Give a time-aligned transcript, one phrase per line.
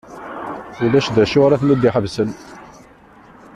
[0.83, 2.29] Ulac d acu ara ten-id-iḥebsen.